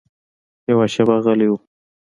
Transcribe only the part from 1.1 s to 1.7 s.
غلى و.